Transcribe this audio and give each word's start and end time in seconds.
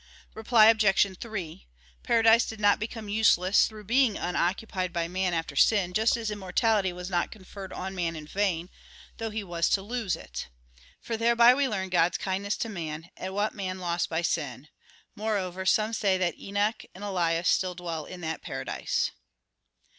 Reply 0.33 0.65
Obj. 0.65 1.17
3: 1.19 1.67
Paradise 2.01 2.47
did 2.47 2.59
not 2.59 2.79
become 2.79 3.07
useless 3.07 3.67
through 3.67 3.83
being 3.83 4.17
unoccupied 4.17 4.91
by 4.91 5.07
man 5.07 5.35
after 5.35 5.55
sin, 5.55 5.93
just 5.93 6.17
as 6.17 6.31
immortality 6.31 6.91
was 6.91 7.11
not 7.11 7.29
conferred 7.29 7.71
on 7.71 7.93
man 7.93 8.15
in 8.15 8.25
vain, 8.25 8.71
though 9.17 9.29
he 9.29 9.43
was 9.43 9.69
to 9.69 9.83
lose 9.83 10.15
it. 10.15 10.47
For 11.01 11.17
thereby 11.17 11.53
we 11.53 11.67
learn 11.69 11.89
God's 11.89 12.17
kindness 12.17 12.57
to 12.57 12.67
man, 12.67 13.11
and 13.15 13.35
what 13.35 13.53
man 13.53 13.77
lost 13.77 14.09
by 14.09 14.23
sin. 14.23 14.69
Moreover, 15.13 15.67
some 15.67 15.93
say 15.93 16.17
that 16.17 16.39
Enoch 16.39 16.83
and 16.95 17.03
Elias 17.03 17.47
still 17.47 17.75
dwell 17.75 18.05
in 18.05 18.21
that 18.21 18.41
paradise. 18.41 19.11